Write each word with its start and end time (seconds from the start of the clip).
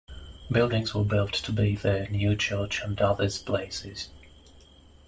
Buildings 0.51 0.95
were 0.95 1.03
built 1.03 1.31
to 1.31 1.51
be 1.51 1.75
the 1.75 2.07
new 2.09 2.35
church 2.35 2.81
and 2.81 2.99
others 2.99 3.37
places. 3.37 4.09